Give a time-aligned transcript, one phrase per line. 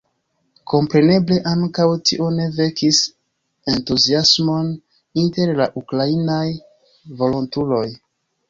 [0.71, 3.01] Kompreneble ankaŭ tio ne vekis
[3.75, 4.73] entuziasmon
[5.25, 6.43] inter la ukrainaj
[7.23, 7.89] volontuloj.